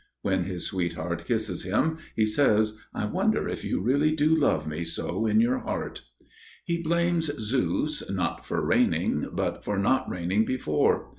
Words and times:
When 0.23 0.45
his 0.45 0.65
sweetheart 0.65 1.25
kisses 1.25 1.63
him, 1.63 1.99
he 2.15 2.25
says, 2.25 2.75
"I 2.91 3.05
wonder 3.05 3.47
if 3.47 3.63
you 3.63 3.79
really 3.81 4.15
do 4.15 4.35
love 4.35 4.65
me 4.65 4.83
so 4.83 5.27
in 5.27 5.39
your 5.39 5.59
heart." 5.59 6.01
He 6.65 6.81
blames 6.81 7.25
Zeus, 7.39 8.09
not 8.09 8.43
for 8.43 8.65
raining, 8.65 9.29
but 9.33 9.63
for 9.63 9.77
not 9.77 10.09
raining 10.09 10.43
before. 10.43 11.09